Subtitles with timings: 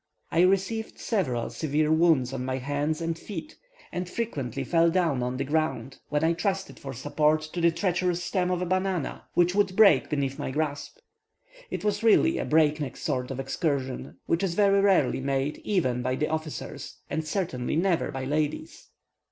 [0.31, 3.55] I received several severe wounds on my hands and feet,
[3.91, 8.23] and frequently fell down on the ground, when I trusted for support to the treacherous
[8.23, 10.97] stem of a banana, which would break beneath my grasp.
[11.69, 16.15] It was really a breakneck sort of excursion, which is very rarely made even by
[16.15, 18.87] the officers, and certainly never by ladies.